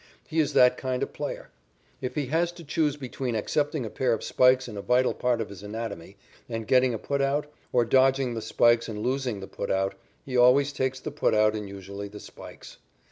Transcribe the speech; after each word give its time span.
He 0.27 0.39
is 0.39 0.53
that 0.53 0.77
kind 0.79 1.03
of 1.03 1.13
player. 1.13 1.51
If 2.01 2.15
he 2.15 2.25
has 2.25 2.51
to 2.53 2.63
choose 2.63 2.97
between 2.97 3.35
accepting 3.35 3.85
a 3.85 3.89
pair 3.91 4.13
of 4.13 4.23
spikes 4.23 4.67
in 4.67 4.75
a 4.75 4.81
vital 4.81 5.13
part 5.13 5.39
of 5.39 5.49
his 5.49 5.61
anatomy 5.61 6.17
and 6.49 6.65
getting 6.65 6.95
a 6.95 6.97
put 6.97 7.21
out, 7.21 7.45
or 7.71 7.85
dodging 7.85 8.33
the 8.33 8.41
spikes 8.41 8.89
and 8.89 9.03
losing 9.03 9.41
the 9.41 9.47
put 9.47 9.69
out, 9.69 9.93
he 10.25 10.35
always 10.35 10.73
takes 10.73 10.99
the 10.99 11.11
put 11.11 11.35
out 11.35 11.53
and 11.55 11.69
usually 11.69 12.07
the 12.07 12.19
spikes. 12.19 12.77